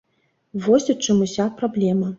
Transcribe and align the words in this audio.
Вось 0.67 0.89
у 0.95 0.99
чым 1.07 1.23
уся 1.29 1.49
праблема. 1.61 2.07